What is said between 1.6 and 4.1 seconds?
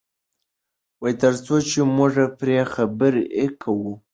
چې موږ پرې خبرې کوو.